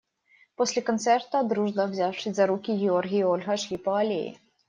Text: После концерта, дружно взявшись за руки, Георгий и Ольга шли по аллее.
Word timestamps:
После 0.55 0.81
концерта, 0.81 1.43
дружно 1.43 1.85
взявшись 1.87 2.35
за 2.35 2.47
руки, 2.47 2.71
Георгий 2.71 3.19
и 3.19 3.23
Ольга 3.23 3.55
шли 3.55 3.77
по 3.77 3.99
аллее. 3.99 4.37